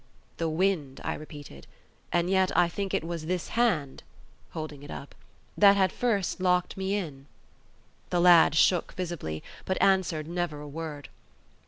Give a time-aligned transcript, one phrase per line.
[0.37, 1.67] "The wind," I repeated;
[2.11, 4.01] "and yet I think it was this hand,"
[4.49, 5.13] holding it up,
[5.55, 7.27] "that had first locked me in."
[8.09, 11.09] The lad shook visibly, but answered never a word.